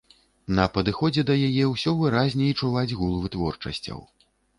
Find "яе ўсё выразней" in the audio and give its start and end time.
1.49-2.55